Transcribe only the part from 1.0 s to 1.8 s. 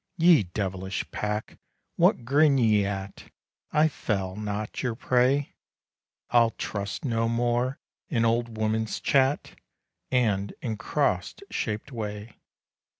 pack,